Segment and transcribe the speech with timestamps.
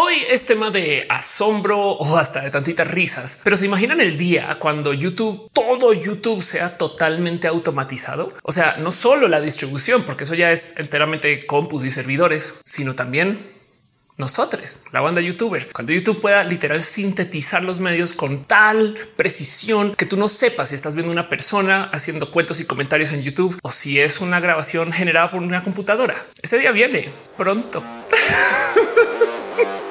[0.00, 4.56] Hoy es tema de asombro o hasta de tantitas risas, pero se imaginan el día
[4.60, 8.32] cuando YouTube, todo YouTube sea totalmente automatizado.
[8.44, 12.94] O sea, no solo la distribución, porque eso ya es enteramente compus y servidores, sino
[12.94, 13.40] también
[14.18, 20.06] nosotros, la banda youtuber, cuando YouTube pueda literal sintetizar los medios con tal precisión que
[20.06, 23.72] tú no sepas si estás viendo una persona haciendo cuentos y comentarios en YouTube o
[23.72, 26.14] si es una grabación generada por una computadora.
[26.40, 27.82] Ese día viene pronto.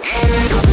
[0.08, 0.66] Yeah.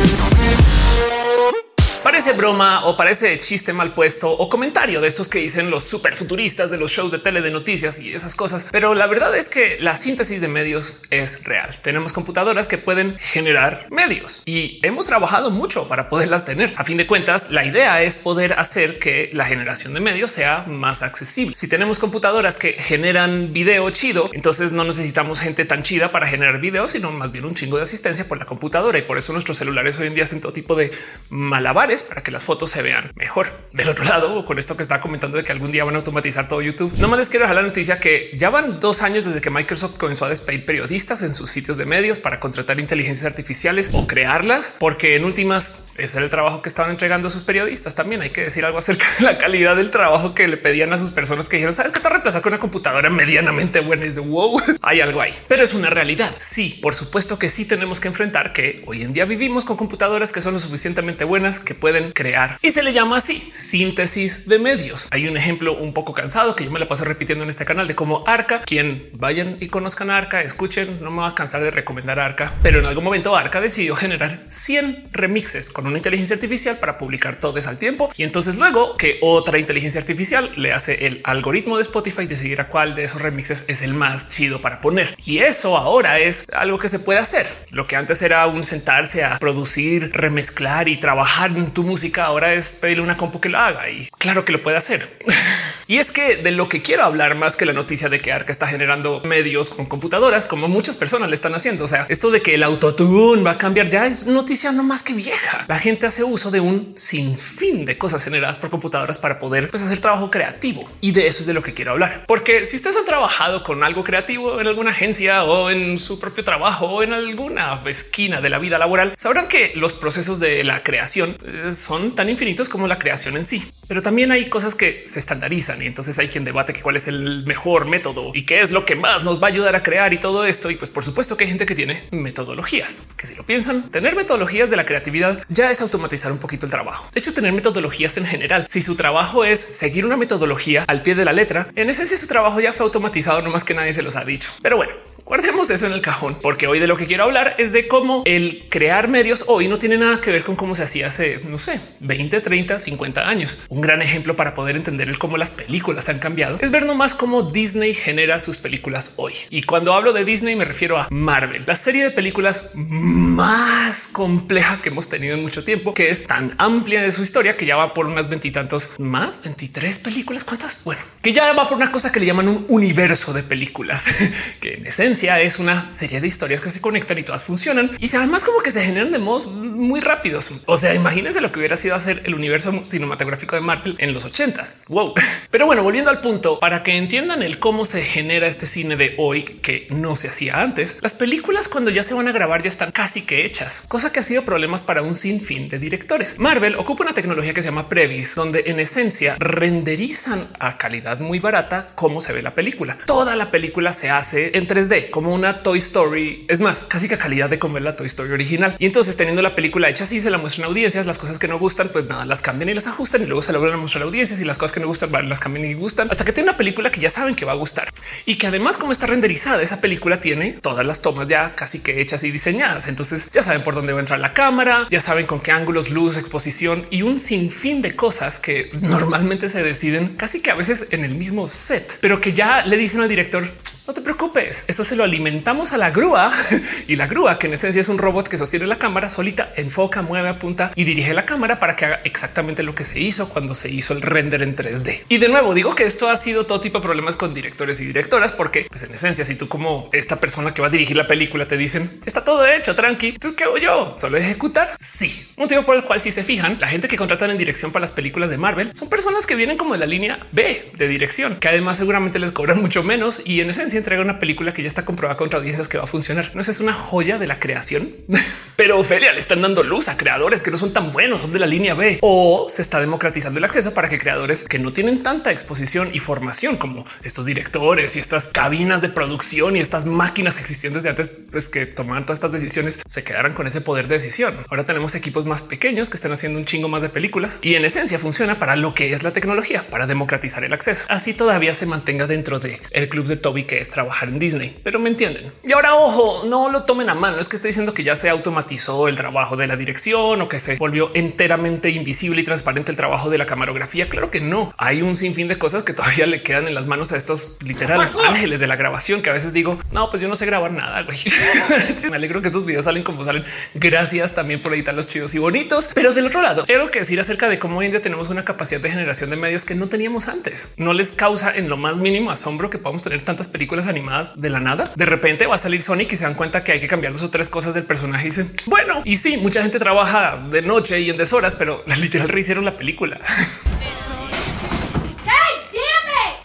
[2.04, 6.12] Parece broma o parece chiste mal puesto o comentario de estos que dicen los super
[6.12, 8.66] futuristas de los shows de tele de noticias y esas cosas.
[8.70, 11.74] Pero la verdad es que la síntesis de medios es real.
[11.80, 16.74] Tenemos computadoras que pueden generar medios y hemos trabajado mucho para poderlas tener.
[16.76, 20.66] A fin de cuentas, la idea es poder hacer que la generación de medios sea
[20.68, 21.54] más accesible.
[21.56, 26.60] Si tenemos computadoras que generan video chido, entonces no necesitamos gente tan chida para generar
[26.60, 28.98] video, sino más bien un chingo de asistencia por la computadora.
[28.98, 30.90] Y por eso nuestros celulares hoy en día hacen todo tipo de
[31.30, 33.46] malabares para que las fotos se vean mejor.
[33.72, 36.48] Del otro lado, con esto que está comentando de que algún día van a automatizar
[36.48, 39.40] todo YouTube, no más les quiero dejar la noticia que ya van dos años desde
[39.40, 43.90] que Microsoft comenzó a despedir periodistas en sus sitios de medios para contratar inteligencias artificiales
[43.92, 47.94] o crearlas, porque en últimas ese era el trabajo que estaban entregando a sus periodistas.
[47.94, 50.98] También hay que decir algo acerca de la calidad del trabajo que le pedían a
[50.98, 54.06] sus personas que dijeron, sabes que te reemplazar con una computadora medianamente buena.
[54.06, 56.34] Y de wow, hay algo ahí, pero es una realidad.
[56.38, 60.32] Sí, por supuesto que sí tenemos que enfrentar que hoy en día vivimos con computadoras
[60.32, 64.58] que son lo suficientemente buenas que pueden crear y se le llama así síntesis de
[64.58, 65.06] medios.
[65.10, 67.86] Hay un ejemplo un poco cansado que yo me la paso repitiendo en este canal
[67.86, 71.60] de cómo Arca, quien vayan y conozcan a Arca, escuchen, no me va a cansar
[71.60, 76.36] de recomendar Arca, pero en algún momento Arca decidió generar 100 remixes con una inteligencia
[76.36, 78.10] artificial para publicar todos al tiempo.
[78.16, 82.68] Y entonces luego que otra inteligencia artificial le hace el algoritmo de Spotify decidir a
[82.68, 85.14] cuál de esos remixes es el más chido para poner.
[85.26, 87.46] Y eso ahora es algo que se puede hacer.
[87.72, 92.74] Lo que antes era un sentarse a producir, remezclar y trabajar tu música ahora es
[92.80, 95.08] pedirle una compu que lo haga y claro que lo puede hacer.
[95.86, 98.52] y es que de lo que quiero hablar más que la noticia de que Arca
[98.52, 101.84] está generando medios con computadoras, como muchas personas le están haciendo.
[101.84, 105.02] O sea, esto de que el autotune va a cambiar ya es noticia no más
[105.02, 105.64] que vieja.
[105.68, 109.82] La gente hace uso de un sinfín de cosas generadas por computadoras para poder pues,
[109.82, 110.88] hacer trabajo creativo.
[111.00, 112.24] Y de eso es de lo que quiero hablar.
[112.26, 116.44] Porque si ustedes han trabajado con algo creativo en alguna agencia o en su propio
[116.44, 120.82] trabajo o en alguna esquina de la vida laboral, sabrán que los procesos de la
[120.82, 121.36] creación
[121.72, 123.64] son tan infinitos como la creación en sí.
[123.88, 127.08] Pero también hay cosas que se estandarizan y entonces hay quien debate que cuál es
[127.08, 130.12] el mejor método y qué es lo que más nos va a ayudar a crear
[130.12, 130.70] y todo esto.
[130.70, 134.16] Y pues por supuesto que hay gente que tiene metodologías, que si lo piensan, tener
[134.16, 137.08] metodologías de la creatividad ya es automatizar un poquito el trabajo.
[137.12, 141.14] De hecho, tener metodologías en general, si su trabajo es seguir una metodología al pie
[141.14, 144.02] de la letra, en esencia su trabajo ya fue automatizado, no más que nadie se
[144.02, 144.50] los ha dicho.
[144.62, 144.92] Pero bueno,
[145.24, 148.22] guardemos eso en el cajón, porque hoy de lo que quiero hablar es de cómo
[148.26, 151.58] el crear medios hoy no tiene nada que ver con cómo se hacía hace, no
[151.58, 153.58] sé, 20, 30, 50 años.
[153.68, 157.14] Un gran ejemplo para poder entender el cómo las películas han cambiado es ver nomás
[157.14, 159.34] cómo Disney genera sus películas hoy.
[159.50, 164.82] Y cuando hablo de Disney me refiero a Marvel, la serie de películas más compleja
[164.82, 167.76] que hemos tenido en mucho tiempo, que es tan amplia de su historia que ya
[167.76, 170.42] va por unas veintitantos más 23 películas.
[170.42, 170.82] ¿Cuántas?
[170.82, 174.06] Bueno, que ya va por una cosa que le llaman un universo de películas,
[174.60, 178.16] que en esencia es una serie de historias que se conectan y todas funcionan y
[178.16, 180.50] además como que se generan de modos muy rápidos.
[180.66, 184.24] O sea, imagínense lo que hubiera sido hacer el universo cinematográfico de Marvel en los
[184.24, 184.82] ochentas.
[184.88, 185.14] Wow.
[185.50, 189.14] Pero bueno, volviendo al punto, para que entiendan el cómo se genera este cine de
[189.18, 192.68] hoy que no se hacía antes, las películas cuando ya se van a grabar ya
[192.68, 196.38] están casi que hechas, cosa que ha sido problemas para un sinfín de directores.
[196.38, 201.38] Marvel ocupa una tecnología que se llama Previs, donde en esencia renderizan a calidad muy
[201.38, 202.98] barata cómo se ve la película.
[203.06, 206.46] Toda la película se hace en 3D, como una Toy Story.
[206.48, 208.74] Es más, casi que calidad de como es la Toy Story original.
[208.78, 211.48] Y entonces teniendo la película hecha así, se la muestran a audiencias, las cosas que
[211.48, 213.80] no gustan, pues nada, las cambian y las ajustan y luego se la vuelven a
[213.80, 216.32] mostrar a audiencias y las cosas que no gustan las cambian y gustan hasta que
[216.32, 217.88] tiene una película que ya saben que va a gustar
[218.26, 222.00] y que además como está renderizada, esa película tiene todas las tomas ya casi que
[222.02, 222.88] hechas y diseñadas.
[222.88, 225.90] Entonces ya saben por dónde va a entrar la cámara, ya saben con qué ángulos,
[225.90, 230.88] luz, exposición y un sinfín de cosas que normalmente se deciden casi que a veces
[230.90, 233.44] en el mismo set, pero que ya le dicen al director
[233.86, 236.32] no te preocupes, eso se lo alimentamos a la grúa
[236.88, 240.00] y la grúa, que en esencia es un robot que sostiene la cámara solita, enfoca,
[240.00, 243.54] mueve, apunta y dirige la cámara para que haga exactamente lo que se hizo cuando
[243.54, 245.04] se hizo el render en 3D.
[245.08, 247.86] Y de nuevo digo que esto ha sido todo tipo de problemas con directores y
[247.86, 251.06] directoras, porque pues en esencia, si tú como esta persona que va a dirigir la
[251.06, 253.94] película te dicen está todo hecho, tranqui, entonces qué hago yo?
[253.96, 254.70] Solo ejecutar.
[254.78, 257.82] Sí, motivo por el cual si se fijan, la gente que contratan en dirección para
[257.82, 261.36] las películas de Marvel son personas que vienen como de la línea B de dirección,
[261.36, 264.68] que además seguramente les cobran mucho menos y en esencia entrega una película que ya
[264.68, 266.30] está comprobada contra audiencias que va a funcionar.
[266.34, 267.90] No es una joya de la creación,
[268.56, 271.38] pero Ophelia le están dando luz a creadores que no son tan buenos, son de
[271.38, 275.02] la línea B o se está democratizando el acceso para que creadores que no tienen
[275.02, 280.34] tanta exposición y formación como estos directores y estas cabinas de producción y estas máquinas
[280.34, 283.88] que existían desde antes, pues que tomaban todas estas decisiones, se quedaran con ese poder
[283.88, 284.34] de decisión.
[284.50, 287.64] Ahora tenemos equipos más pequeños que están haciendo un chingo más de películas y en
[287.64, 290.84] esencia funciona para lo que es la tecnología, para democratizar el acceso.
[290.88, 294.58] Así todavía se mantenga dentro de el club de Toby que es trabajar en Disney,
[294.62, 295.32] pero me entienden.
[295.42, 297.18] Y ahora ojo, no lo tomen a mano.
[297.18, 300.38] Es que estoy diciendo que ya se automatizó el trabajo de la dirección o que
[300.38, 303.86] se volvió enteramente invisible y transparente el trabajo de la camarografía.
[303.86, 304.52] Claro que no.
[304.58, 307.90] Hay un sinfín de cosas que todavía le quedan en las manos a estos literal
[308.06, 310.82] ángeles de la grabación que a veces digo, no, pues yo no sé grabar nada.
[310.82, 310.98] Güey.
[311.90, 313.24] me alegro que estos videos salen como salen.
[313.54, 315.68] Gracias también por editar los chidos y bonitos.
[315.74, 318.24] Pero del otro lado, quiero que decir acerca de cómo hoy en día tenemos una
[318.24, 320.54] capacidad de generación de medios que no teníamos antes.
[320.56, 324.30] No les causa en lo más mínimo asombro que podamos tener tantas películas animadas de
[324.30, 324.70] la nada.
[324.76, 327.02] De repente va a salir Sonic y se dan cuenta que hay que cambiar dos
[327.02, 330.83] o tres cosas del personaje y dicen, bueno, y sí, mucha gente trabaja de noche
[330.84, 333.00] y en deshoras, pero literal rehicieron la película.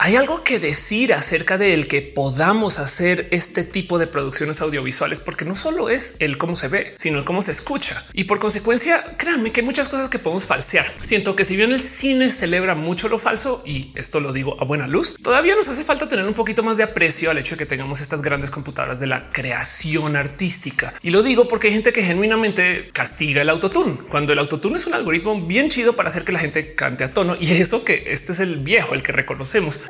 [0.09, 5.19] Hay algo que decir acerca de el que podamos hacer este tipo de producciones audiovisuales,
[5.19, 8.03] porque no solo es el cómo se ve, sino el cómo se escucha.
[8.13, 10.91] Y por consecuencia, créanme que hay muchas cosas que podemos falsear.
[10.99, 14.65] Siento que si bien el cine celebra mucho lo falso, y esto lo digo a
[14.65, 17.59] buena luz, todavía nos hace falta tener un poquito más de aprecio al hecho de
[17.59, 20.95] que tengamos estas grandes computadoras de la creación artística.
[21.03, 24.87] Y lo digo porque hay gente que genuinamente castiga el autotune, cuando el autotune es
[24.87, 27.37] un algoritmo bien chido para hacer que la gente cante a tono.
[27.39, 29.81] Y eso que este es el viejo, el que reconocemos.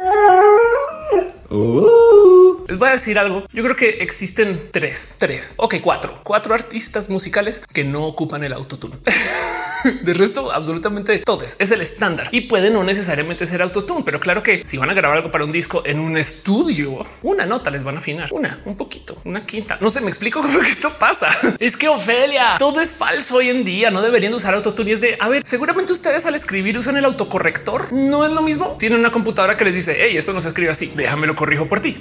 [2.68, 3.46] Les voy a decir algo.
[3.52, 8.54] Yo creo que existen tres, tres, ok, cuatro, cuatro artistas musicales que no ocupan el
[8.54, 8.96] autotune.
[10.02, 14.44] De resto, absolutamente todos es el estándar y puede no necesariamente ser autotune, pero claro
[14.44, 17.84] que si van a grabar algo para un disco en un estudio, una nota les
[17.84, 19.78] van a afinar una, un poquito, una quinta.
[19.82, 21.30] No sé, me explico cómo esto pasa.
[21.60, 23.92] Es que Ofelia, todo es falso hoy en día.
[23.92, 24.90] No deberían usar autotune.
[24.90, 27.94] Y es de a ver, seguramente ustedes al escribir usan el autocorrector.
[27.94, 28.76] No es lo mismo.
[28.80, 30.92] Tienen una computadora que les dice hey, esto no se escribe así.
[30.96, 31.96] Déjame lo corrijo por ti.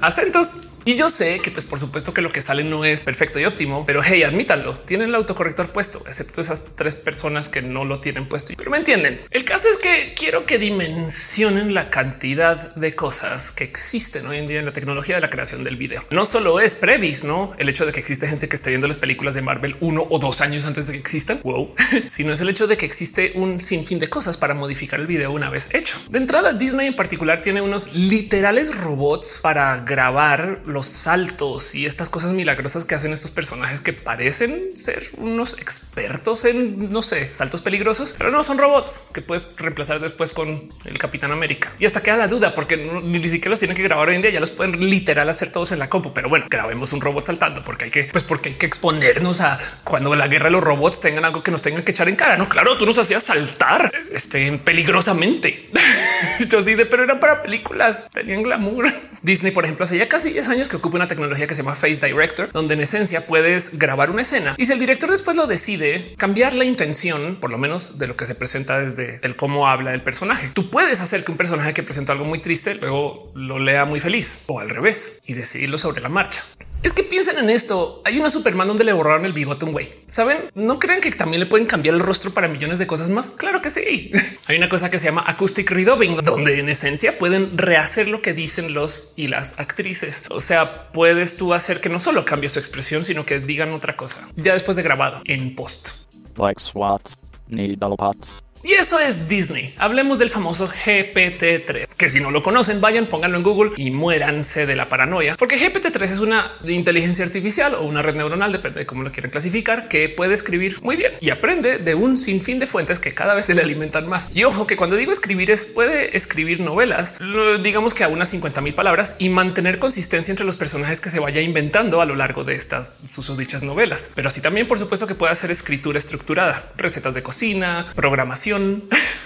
[0.00, 0.52] Acentos.
[0.84, 3.44] Y yo sé que, pues, por supuesto que lo que sale no es perfecto y
[3.44, 4.78] óptimo, pero hey, admítanlo.
[4.78, 7.17] Tienen el autocorrector puesto, excepto esas tres personas
[7.48, 8.54] que no lo tienen puesto.
[8.56, 9.20] Pero me entienden.
[9.30, 14.46] El caso es que quiero que dimensionen la cantidad de cosas que existen hoy en
[14.46, 16.04] día en la tecnología de la creación del video.
[16.10, 18.96] No solo es previs, no el hecho de que existe gente que esté viendo las
[18.96, 21.74] películas de Marvel uno o dos años antes de que existan, wow,
[22.06, 25.32] sino es el hecho de que existe un sinfín de cosas para modificar el video
[25.32, 25.96] una vez hecho.
[26.10, 32.08] De entrada, Disney en particular tiene unos literales robots para grabar los saltos y estas
[32.08, 37.62] cosas milagrosas que hacen estos personajes que parecen ser unos expertos en, no sé, saltos
[37.62, 41.72] peligrosos, pero no son robots que puedes reemplazar después con el Capitán América.
[41.78, 44.30] Y hasta queda la duda porque ni siquiera los tienen que grabar hoy en día,
[44.30, 46.12] ya los pueden literal hacer todos en la compu.
[46.12, 49.58] Pero bueno, grabemos un robot saltando porque hay que, pues porque hay que exponernos a
[49.84, 52.36] cuando la guerra de los robots tengan algo que nos tengan que echar en cara.
[52.36, 55.70] No, claro, tú nos hacías saltar este, peligrosamente.
[56.58, 58.86] así de, pero eran para películas, tenían glamour.
[59.22, 61.74] Disney, por ejemplo, hace ya casi 10 años que ocupa una tecnología que se llama
[61.74, 65.46] Face Director, donde en esencia puedes grabar una escena y si el director después lo
[65.46, 66.97] decide cambiar la intención,
[67.40, 70.68] por lo menos de lo que se presenta desde el cómo habla el personaje, tú
[70.68, 74.44] puedes hacer que un personaje que presenta algo muy triste luego lo lea muy feliz
[74.46, 76.42] o al revés y decidirlo sobre la marcha.
[76.82, 78.02] Es que piensen en esto.
[78.04, 79.88] Hay una Superman donde le borraron el bigote a un güey.
[80.06, 83.32] Saben, no crean que también le pueden cambiar el rostro para millones de cosas más.
[83.32, 84.12] Claro que sí.
[84.46, 88.32] Hay una cosa que se llama acoustic redubbing, donde en esencia pueden rehacer lo que
[88.32, 90.22] dicen los y las actrices.
[90.30, 93.96] O sea, puedes tú hacer que no solo cambie su expresión, sino que digan otra
[93.96, 96.07] cosa ya después de grabado en post.
[96.38, 97.16] Like SWAT,
[97.48, 98.42] needle pots.
[98.64, 99.72] Y eso es Disney.
[99.78, 104.66] Hablemos del famoso GPT-3, que si no lo conocen, vayan, pónganlo en Google y muéranse
[104.66, 108.86] de la paranoia, porque GPT-3 es una inteligencia artificial o una red neuronal, depende de
[108.86, 112.66] cómo lo quieran clasificar, que puede escribir muy bien y aprende de un sinfín de
[112.66, 114.28] fuentes que cada vez se le alimentan más.
[114.34, 117.14] Y ojo que cuando digo escribir es puede escribir novelas,
[117.62, 121.20] digamos que a unas 50 mil palabras y mantener consistencia entre los personajes que se
[121.20, 124.10] vaya inventando a lo largo de estas sus dichas novelas.
[124.14, 128.47] Pero así también, por supuesto, que puede hacer escritura estructurada, recetas de cocina, programación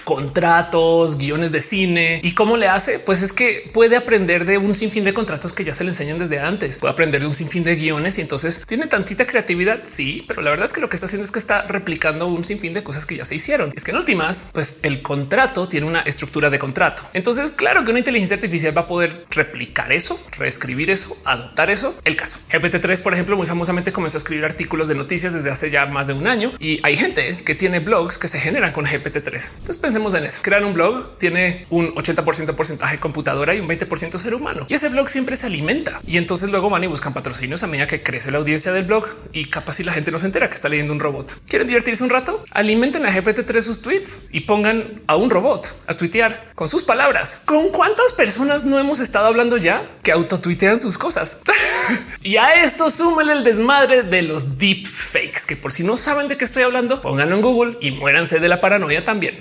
[0.03, 2.19] contratos, guiones de cine.
[2.23, 2.99] ¿Y cómo le hace?
[2.99, 6.17] Pues es que puede aprender de un sinfín de contratos que ya se le enseñan
[6.17, 6.77] desde antes.
[6.77, 9.81] Puede aprender de un sinfín de guiones y entonces tiene tantita creatividad.
[9.83, 12.43] Sí, pero la verdad es que lo que está haciendo es que está replicando un
[12.43, 13.71] sinfín de cosas que ya se hicieron.
[13.75, 17.03] Es que en últimas, pues el contrato tiene una estructura de contrato.
[17.13, 21.95] Entonces, claro que una inteligencia artificial va a poder replicar eso, reescribir eso, adoptar eso.
[22.03, 25.71] El caso GPT-3, por ejemplo, muy famosamente comenzó a escribir artículos de noticias desde hace
[25.71, 28.85] ya más de un año y hay gente que tiene blogs que se generan con
[28.85, 29.51] GPT GPT-3.
[29.53, 30.41] Entonces pensemos en eso.
[30.41, 34.65] Crear un blog tiene un 80% porcentaje computadora y un 20% ser humano.
[34.69, 35.99] Y ese blog siempre se alimenta.
[36.05, 39.05] Y entonces luego van y buscan patrocinios a medida que crece la audiencia del blog
[39.31, 41.37] y capaz si la gente no se entera que está leyendo un robot.
[41.47, 42.43] ¿Quieren divertirse un rato?
[42.51, 47.41] Alimenten a GPT-3 sus tweets y pongan a un robot a tuitear con sus palabras.
[47.45, 51.41] ¿Con cuántas personas no hemos estado hablando ya que autotuitean sus cosas?
[52.23, 56.27] y a esto súmenle el desmadre de los deep fakes, que por si no saben
[56.27, 59.35] de qué estoy hablando, pónganlo en Google y muéranse de la paranoia también.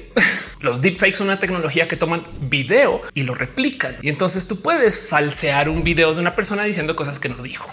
[0.63, 3.97] Los deepfakes son una tecnología que toman video y lo replican.
[4.01, 7.69] Y entonces tú puedes falsear un video de una persona diciendo cosas que no dijo.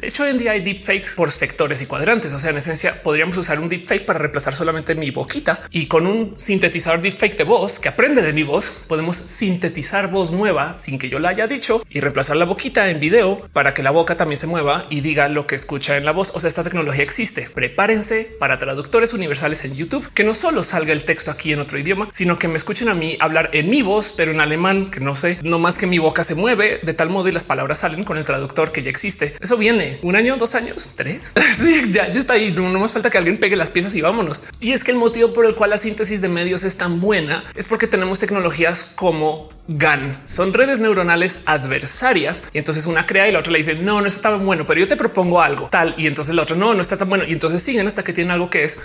[0.00, 2.32] De hecho, hoy en día hay deepfakes por sectores y cuadrantes.
[2.32, 6.06] O sea, en esencia podríamos usar un deepfake para reemplazar solamente mi boquita y con
[6.06, 11.00] un sintetizador deepfake de voz que aprende de mi voz, podemos sintetizar voz nueva sin
[11.00, 14.16] que yo la haya dicho y reemplazar la boquita en video para que la boca
[14.16, 16.30] también se mueva y diga lo que escucha en la voz.
[16.34, 17.50] O sea, esta tecnología existe.
[17.52, 21.78] Prepárense para traductores universales en YouTube, que no solo salga el texto aquí en otro
[21.78, 25.00] idioma, sino que me escuchen a mí hablar en mi voz, pero en alemán, que
[25.00, 27.78] no sé, no más que mi boca se mueve de tal modo y las palabras
[27.78, 29.34] salen con el traductor que ya existe.
[29.40, 31.32] Eso viene un año, dos años, tres.
[31.56, 32.52] sí, ya, ya está ahí.
[32.52, 34.42] No, no más falta que alguien pegue las piezas y vámonos.
[34.60, 37.42] Y es que el motivo por el cual la síntesis de medios es tan buena
[37.54, 40.16] es porque tenemos tecnologías como GAN.
[40.26, 44.06] Son redes neuronales adversarias y entonces una crea y la otra le dice no, no
[44.06, 46.80] está tan bueno, pero yo te propongo algo tal y entonces el otro no, no
[46.80, 48.80] está tan bueno y entonces siguen hasta que tienen algo que es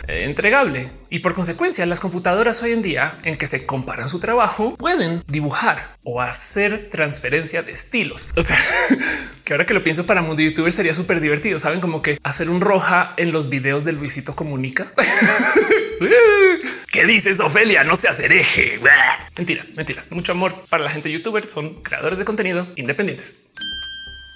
[1.10, 5.24] y por consecuencia las computadoras hoy en día en que se comparan su trabajo pueden
[5.28, 8.28] dibujar o hacer transferencia de estilos.
[8.36, 8.58] O sea,
[9.44, 11.60] que ahora que lo pienso para mundo youtuber sería súper divertido.
[11.60, 14.92] Saben como que hacer un roja en los videos del Luisito comunica.
[16.92, 17.84] ¿Qué dices, Ofelia?
[17.84, 18.80] No se hereje.
[19.38, 20.12] Mentiras, mentiras.
[20.12, 21.46] Mucho amor para la gente youtuber.
[21.46, 23.52] Son creadores de contenido independientes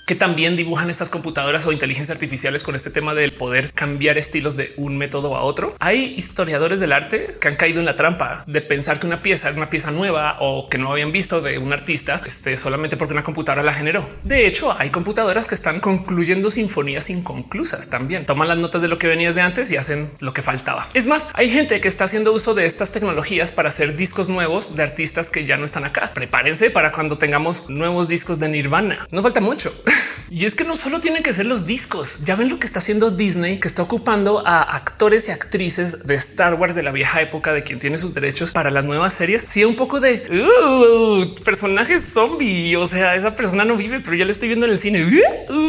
[0.10, 4.58] que también dibujan estas computadoras o inteligencias artificiales con este tema del poder cambiar estilos
[4.58, 5.76] de un método a otro.
[5.80, 9.52] Hay historiadores del arte que han caído en la trampa de pensar que una pieza
[9.52, 13.14] es una pieza nueva o que no habían visto de un artista este, solamente porque
[13.14, 14.10] una computadora la generó.
[14.24, 18.26] De hecho, hay computadoras que están concluyendo sinfonías inconclusas también.
[18.26, 20.90] Toman las notas de lo que venías de antes y hacen lo que faltaba.
[20.96, 24.76] Es más, hay gente que está haciendo uso de estas tecnologías para hacer discos nuevos
[24.76, 26.14] de artistas que ya no están acá.
[26.16, 29.06] Prepárense para cuando tengamos nuevos discos de Nirvana.
[29.12, 29.72] No falta mucho.
[30.30, 32.20] Y es que no solo tienen que ser los discos.
[32.26, 36.16] Ya ven lo que está haciendo Disney, que está ocupando a actores y actrices de
[36.16, 39.46] Star Wars de la vieja época de quien tiene sus derechos para las nuevas series.
[39.48, 42.76] Sí, un poco de uh, personajes zombie.
[42.76, 45.00] O sea, esa persona no vive, pero ya lo estoy viendo en el cine.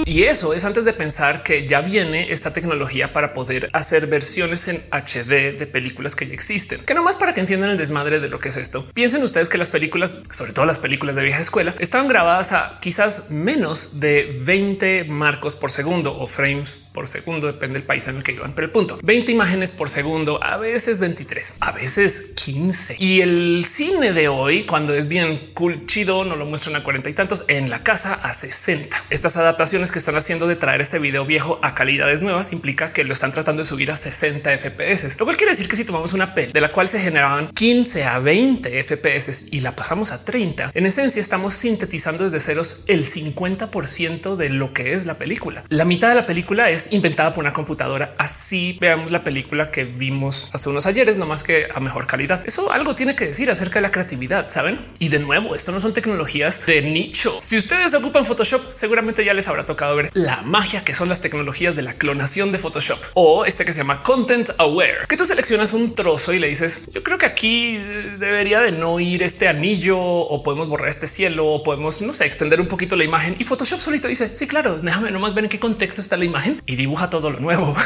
[0.04, 4.68] Y eso es antes de pensar que ya viene esta tecnología para poder hacer versiones
[4.68, 6.80] en HD de películas que ya existen.
[6.80, 8.86] Que nomás para que entiendan el desmadre de lo que es esto.
[8.94, 12.78] Piensen ustedes que las películas, sobre todo las películas de vieja escuela, estaban grabadas a
[12.80, 18.16] quizás menos de 20 marcos por segundo o frames por segundo, depende del país en
[18.16, 18.52] el que iban.
[18.54, 22.96] Pero el punto 20 imágenes por segundo, a veces 23, a veces 15.
[22.98, 27.10] Y el cine de hoy, cuando es bien cool, chido, no lo muestran a cuarenta
[27.10, 28.96] y tantos en la casa a 60.
[29.10, 33.04] Estas adaptaciones que están haciendo de traer este video viejo a calidades nuevas implica que
[33.04, 36.12] lo están tratando de subir a 60 FPS, lo cual quiere decir que si tomamos
[36.12, 40.24] una P de la cual se generaban 15 a 20 FPS y la pasamos a
[40.24, 45.64] 30, en esencia estamos sintetizando desde ceros el 50% de lo que es la película.
[45.68, 48.14] La mitad de la película es inventada por una computadora.
[48.18, 52.42] Así veamos la película que vimos hace unos ayeres, no más que a mejor calidad.
[52.46, 54.78] Eso algo tiene que decir acerca de la creatividad, saben?
[54.98, 57.38] Y de nuevo, esto no son tecnologías de nicho.
[57.42, 61.20] Si ustedes ocupan Photoshop, seguramente ya les habrá tocado ver la magia que son las
[61.20, 65.24] tecnologías de la clonación de Photoshop o este que se llama Content Aware, que tú
[65.24, 67.76] seleccionas un trozo y le dices, yo creo que aquí
[68.18, 72.26] debería de no ir este anillo o podemos borrar este cielo o podemos, no sé,
[72.26, 75.50] extender un poquito la imagen y Photoshop solito dice, sí, claro, déjame nomás ver en
[75.50, 77.74] qué contexto está la imagen y dibuja todo lo nuevo.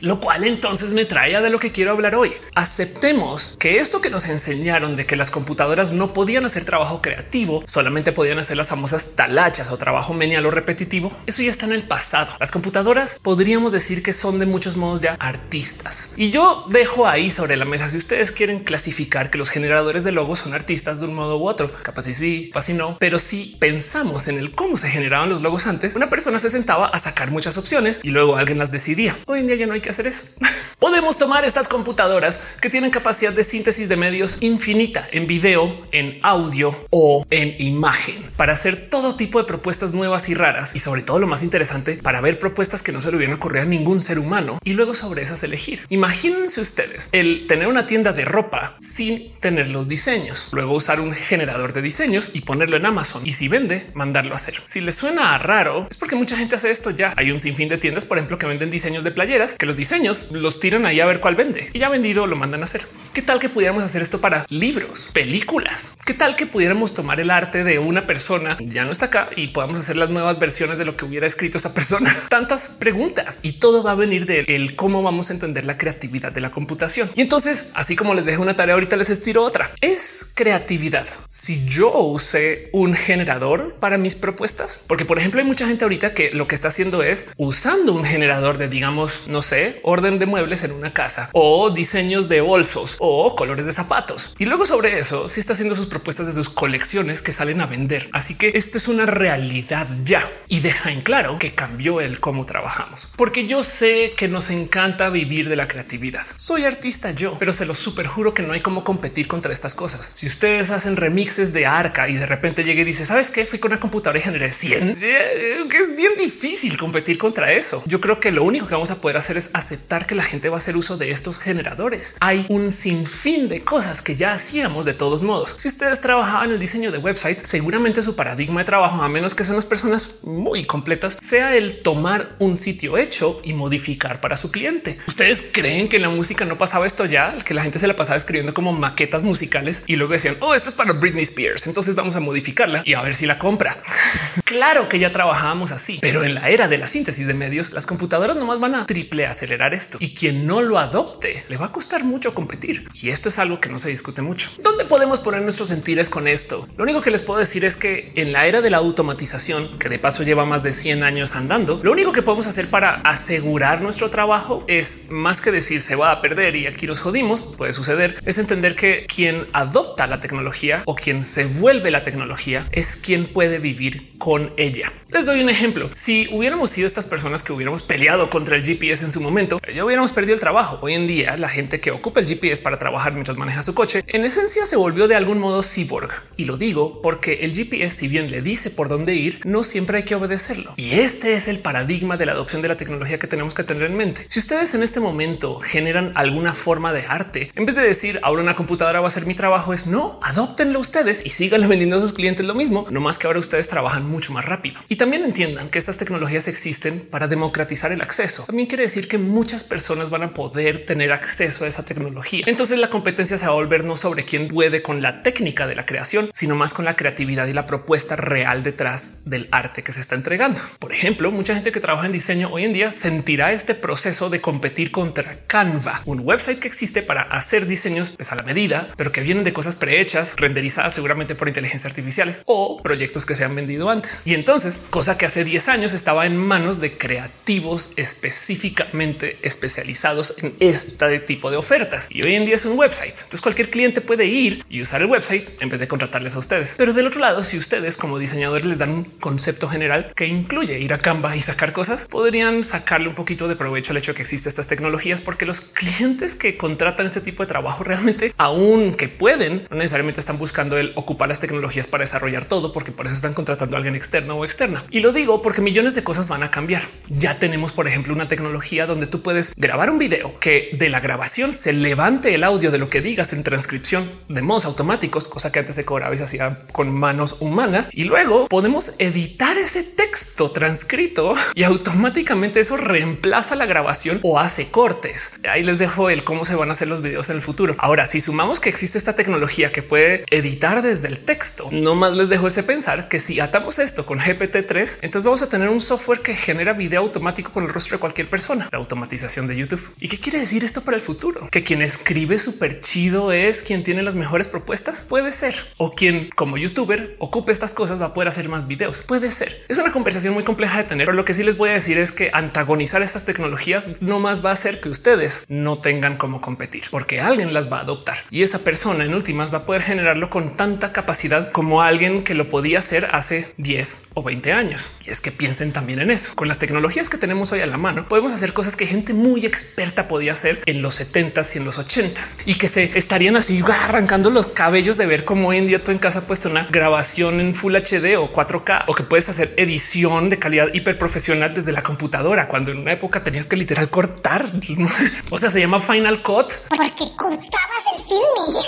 [0.00, 2.32] Lo cual entonces me trae a de lo que quiero hablar hoy.
[2.54, 7.62] Aceptemos que esto que nos enseñaron de que las computadoras no podían hacer trabajo creativo,
[7.66, 11.72] solamente podían hacer las famosas talachas o trabajo menial o repetitivo, eso ya está en
[11.72, 12.32] el pasado.
[12.38, 16.10] Las computadoras podríamos decir que son de muchos modos ya artistas.
[16.16, 20.12] Y yo dejo ahí sobre la mesa si ustedes quieren clasificar que los generadores de
[20.12, 23.18] logos son artistas de un modo u otro, capaz y sí, capaz y no, pero
[23.18, 26.98] si pensamos en el cómo se generaban los logos antes, una persona se sentaba a
[26.98, 29.16] sacar muchas opciones y luego alguien las decidía.
[29.26, 30.24] Hoy en día ya no hay que hacer eso.
[30.78, 36.18] Podemos tomar estas computadoras que tienen capacidad de síntesis de medios infinita en video, en
[36.22, 41.02] audio o en imagen para hacer todo tipo de propuestas nuevas y raras y sobre
[41.02, 44.00] todo lo más interesante para ver propuestas que no se le hubieran ocurrido a ningún
[44.00, 45.80] ser humano y luego sobre esas elegir.
[45.88, 51.12] Imagínense ustedes el tener una tienda de ropa sin tener los diseños, luego usar un
[51.12, 54.60] generador de diseños y ponerlo en Amazon y si vende, mandarlo a hacer.
[54.64, 57.14] Si les suena raro, es porque mucha gente hace esto ya.
[57.16, 60.32] Hay un sinfín de tiendas, por ejemplo, que venden diseños de playeras que los diseños
[60.32, 62.82] los tiran ahí a ver cuál vende y ya vendido lo mandan a hacer.
[63.14, 65.92] ¿Qué tal que pudiéramos hacer esto para libros, películas?
[66.04, 69.48] ¿Qué tal que pudiéramos tomar el arte de una persona ya no está acá y
[69.48, 72.14] podamos hacer las nuevas versiones de lo que hubiera escrito esa persona?
[72.28, 76.32] Tantas preguntas y todo va a venir de el cómo vamos a entender la creatividad
[76.32, 77.10] de la computación.
[77.14, 79.70] Y entonces, así como les dejo una tarea, ahorita les estiro otra.
[79.80, 81.06] Es creatividad.
[81.28, 86.14] Si yo usé un generador para mis propuestas, porque por ejemplo hay mucha gente ahorita
[86.14, 90.26] que lo que está haciendo es usando un generador de digamos, no sé, orden de
[90.26, 94.34] muebles en una casa o diseños de bolsos o colores de zapatos.
[94.38, 97.66] Y luego sobre eso, si está haciendo sus propuestas de sus colecciones que salen a
[97.66, 98.08] vender.
[98.12, 102.46] Así que esto es una realidad ya y deja en claro que cambió el cómo
[102.46, 106.24] trabajamos, porque yo sé que nos encanta vivir de la creatividad.
[106.36, 109.74] Soy artista yo, pero se lo super juro que no hay cómo competir contra estas
[109.74, 110.10] cosas.
[110.12, 113.46] Si ustedes hacen remixes de arca y de repente llegue y dice, sabes qué?
[113.46, 117.82] Fui con una computadora y generé 100, eh, que es bien difícil competir contra eso.
[117.86, 120.48] Yo creo que lo único que vamos a poder hacer es aceptar que la gente
[120.48, 122.14] va a hacer uso de estos generadores.
[122.20, 125.54] Hay un sinfín de cosas que ya hacíamos de todos modos.
[125.56, 129.34] Si ustedes trabajaban en el diseño de websites, seguramente su paradigma de trabajo, a menos
[129.34, 134.36] que sean las personas muy completas, sea el tomar un sitio hecho y modificar para
[134.36, 134.98] su cliente.
[135.06, 137.96] Ustedes creen que en la música no pasaba esto ya, que la gente se la
[137.96, 141.94] pasaba escribiendo como maquetas musicales y luego decían, oh, esto es para Britney Spears, entonces
[141.94, 143.76] vamos a modificarla y a ver si la compra.
[144.44, 147.86] claro que ya trabajábamos así, pero en la era de la síntesis de medios, las
[147.86, 151.72] computadoras nomás van a triple acelerar esto y quien no lo adopte le va a
[151.72, 152.86] costar mucho competir.
[152.92, 154.50] Y esto es algo que no se discute mucho.
[154.62, 156.68] ¿Dónde podemos poner nuestros sentires con esto?
[156.76, 159.88] Lo único que les puedo decir es que en la era de la automatización, que
[159.88, 163.80] de paso lleva más de 100 años andando, lo único que podemos hacer para asegurar
[163.80, 167.72] nuestro trabajo es más que decir se va a perder y aquí nos jodimos, puede
[167.72, 172.96] suceder, es entender que quien adopta la tecnología o quien se vuelve la tecnología es
[172.96, 174.92] quien puede vivir con ella.
[175.10, 175.88] Les doy un ejemplo.
[175.94, 179.84] Si hubiéramos sido estas personas que hubiéramos peleado contra el GPS en su momento, ya
[179.84, 180.80] hubiéramos perdido el trabajo.
[180.82, 184.02] Hoy en día, la gente que ocupa el GPS para trabajar mientras maneja su coche,
[184.08, 186.10] en esencia se volvió de algún modo cyborg.
[186.36, 189.98] Y lo digo porque el GPS, si bien le dice por dónde ir, no siempre
[189.98, 190.74] hay que obedecerlo.
[190.76, 193.84] Y este es el paradigma de la adopción de la tecnología que tenemos que tener
[193.84, 194.24] en mente.
[194.26, 198.42] Si ustedes en este momento generan alguna forma de arte, en vez de decir ahora
[198.42, 202.00] una computadora va a hacer mi trabajo, es no, adoptenlo ustedes y síganle vendiendo a
[202.00, 204.80] sus clientes lo mismo, no más que ahora ustedes trabajan mucho más rápido.
[204.88, 208.44] Y también entiendan que estas tecnologías existen para democratizar el acceso.
[208.44, 212.44] También quiere decir que muchas personas van a poder tener acceso a esa tecnología.
[212.46, 215.74] Entonces la competencia se va a volver no sobre quién puede con la técnica de
[215.74, 219.92] la creación, sino más con la creatividad y la propuesta real detrás del arte que
[219.92, 220.60] se está entregando.
[220.78, 224.40] Por ejemplo, mucha gente que trabaja en diseño hoy en día sentirá este proceso de
[224.40, 229.12] competir contra Canva, un website que existe para hacer diseños pues, a la medida, pero
[229.12, 233.54] que vienen de cosas prehechas, renderizadas seguramente por inteligencia artificiales o proyectos que se han
[233.54, 234.20] vendido antes.
[234.24, 239.07] Y entonces, cosa que hace 10 años estaba en manos de creativos específicamente
[239.42, 242.08] especializados en este tipo de ofertas.
[242.10, 243.14] Y hoy en día es un website.
[243.14, 246.74] Entonces cualquier cliente puede ir y usar el website en vez de contratarles a ustedes.
[246.76, 250.78] Pero del otro lado, si ustedes como diseñadores les dan un concepto general que incluye
[250.78, 254.16] ir a Canva y sacar cosas, podrían sacarle un poquito de provecho al hecho de
[254.16, 258.94] que existen estas tecnologías, porque los clientes que contratan ese tipo de trabajo realmente, aún
[258.94, 263.06] que pueden, no necesariamente están buscando el ocupar las tecnologías para desarrollar todo, porque por
[263.06, 264.84] eso están contratando a alguien externo o externa.
[264.90, 266.82] Y lo digo porque millones de cosas van a cambiar.
[267.08, 271.00] Ya tenemos, por ejemplo, una tecnología donde tú puedes grabar un video que de la
[271.00, 275.52] grabación se levante el audio de lo que digas en transcripción de modos automáticos, cosa
[275.52, 277.90] que antes se cobraba y se hacía con manos humanas.
[277.92, 284.68] Y luego podemos editar ese texto transcrito y automáticamente eso reemplaza la grabación o hace
[284.68, 285.40] cortes.
[285.48, 287.76] Ahí les dejo el cómo se van a hacer los videos en el futuro.
[287.78, 292.14] Ahora, si sumamos que existe esta tecnología que puede editar desde el texto, no más
[292.14, 295.80] les dejo ese pensar que si atamos esto con GPT-3, entonces vamos a tener un
[295.80, 298.68] software que genera video automático con el rostro de cualquier persona.
[298.88, 299.86] Automatización de YouTube.
[300.00, 301.48] ¿Y qué quiere decir esto para el futuro?
[301.50, 305.02] Que quien escribe súper chido es quien tiene las mejores propuestas.
[305.02, 305.54] Puede ser.
[305.76, 309.02] O quien como youtuber ocupe estas cosas va a poder hacer más videos.
[309.02, 309.54] Puede ser.
[309.68, 311.06] Es una conversación muy compleja de tener.
[311.06, 314.44] Pero lo que sí les voy a decir es que antagonizar estas tecnologías no más
[314.44, 318.18] va a hacer que ustedes no tengan cómo competir porque alguien las va a adoptar
[318.30, 322.34] y esa persona en últimas va a poder generarlo con tanta capacidad como alguien que
[322.34, 324.88] lo podía hacer hace 10 o 20 años.
[325.06, 326.32] Y es que piensen también en eso.
[326.34, 329.44] Con las tecnologías que tenemos hoy a la mano, podemos hacer cosas que gente muy
[329.44, 333.62] experta podía hacer en los 70s y en los 80s y que se estarían así
[333.68, 337.40] arrancando los cabellos de ver cómo hoy en día tú en casa puesto una grabación
[337.40, 341.72] en Full HD o 4K o que puedes hacer edición de calidad hiper profesional desde
[341.72, 344.46] la computadora cuando en una época tenías que literal cortar.
[345.30, 348.02] o sea, se llama Final Cut porque cortabas el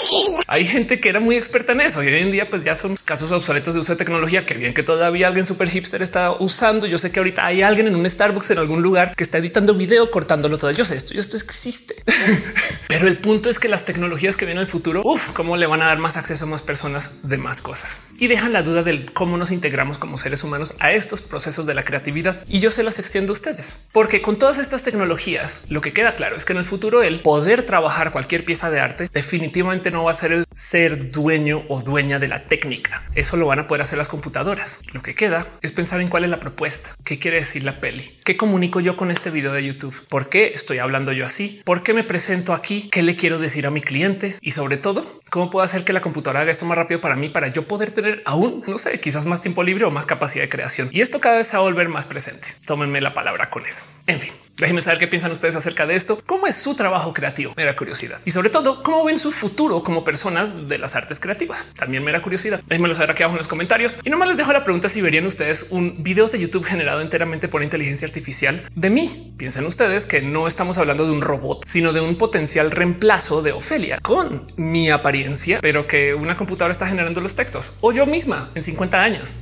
[0.09, 0.43] filme.
[0.49, 2.97] Hay gente que era muy experta en eso y hoy en día pues ya son
[3.05, 6.87] casos obsoletos de uso de tecnología que bien que todavía alguien súper hipster está usando.
[6.89, 9.75] Yo sé que ahorita hay alguien en un Starbucks en algún lugar que está editando
[9.75, 10.71] video cortándolo todo.
[10.71, 11.97] Yo hace esto y esto existe.
[12.89, 15.03] Pero el punto es que las tecnologías que vienen el futuro,
[15.35, 18.53] cómo le van a dar más acceso a más personas de más cosas y dejan
[18.53, 22.45] la duda del cómo nos integramos como seres humanos a estos procesos de la creatividad.
[22.49, 26.15] Y yo se las extiendo a ustedes, porque con todas estas tecnologías, lo que queda
[26.15, 30.05] claro es que en el futuro el poder trabajar cualquier pieza de arte definitivamente no
[30.05, 33.03] va a ser el ser dueño o dueña de la técnica.
[33.15, 34.79] Eso lo van a poder hacer las computadoras.
[34.93, 38.19] Lo que queda es pensar en cuál es la propuesta, qué quiere decir la peli,
[38.25, 39.63] qué comunico yo con este video de
[40.09, 43.67] Por qué estoy hablando yo así, por qué me presento aquí, qué le quiero decir
[43.67, 46.77] a mi cliente y sobre todo cómo puedo hacer que la computadora haga esto más
[46.77, 49.91] rápido para mí, para yo poder tener aún, no sé, quizás más tiempo libre o
[49.91, 50.89] más capacidad de creación.
[50.93, 52.49] Y esto cada vez se va a volver más presente.
[52.67, 53.83] Tómenme la palabra con eso.
[54.07, 54.33] En fin.
[54.61, 56.21] Déjenme saber qué piensan ustedes acerca de esto.
[56.27, 57.55] ¿Cómo es su trabajo creativo?
[57.57, 58.21] Mera curiosidad.
[58.27, 61.73] Y sobre todo, ¿cómo ven su futuro como personas de las artes creativas?
[61.73, 62.61] También mera curiosidad.
[62.69, 63.99] Déjenmelo saber aquí abajo en los comentarios.
[64.05, 67.49] Y nomás les dejo la pregunta si verían ustedes un video de YouTube generado enteramente
[67.49, 69.33] por inteligencia artificial de mí.
[69.39, 73.53] Piensen ustedes que no estamos hablando de un robot, sino de un potencial reemplazo de
[73.53, 78.51] Ofelia con mi apariencia, pero que una computadora está generando los textos o yo misma
[78.55, 79.33] en 50 años.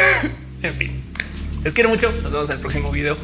[0.62, 1.04] en fin,
[1.62, 2.10] les quiero mucho.
[2.22, 3.16] Nos vemos en el próximo video.